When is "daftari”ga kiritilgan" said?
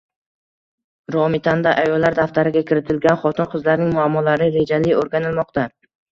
2.21-3.21